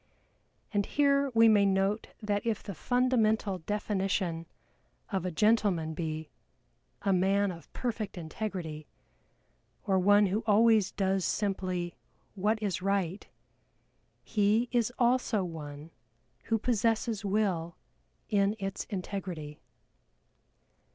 [0.73, 4.47] And here we may note that if the fundamental definition
[5.11, 6.31] of a gentleman be
[7.03, 8.87] "a man of perfect integrity,"
[9.83, 11.93] or one who always does simply
[12.33, 13.27] what is right,
[14.23, 15.91] he is also one
[16.45, 17.75] who possesses Will
[18.27, 19.61] in its integrity.